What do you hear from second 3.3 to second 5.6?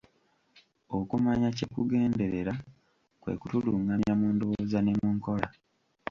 kutulungamya mu ndowooza ne mu nkola.